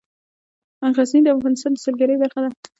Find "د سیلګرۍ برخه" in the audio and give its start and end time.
1.73-2.39